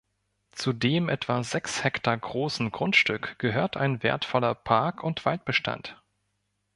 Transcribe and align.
Zu 0.53 0.73
dem 0.73 1.09
etwa 1.09 1.43
sechs 1.43 1.83
Hektar 1.83 2.17
großen 2.17 2.71
Grundstück 2.71 3.37
gehört 3.37 3.77
ein 3.77 4.01
wertvoller 4.01 4.55
Park- 4.55 5.03
und 5.03 5.25
Waldbestand. 5.25 6.01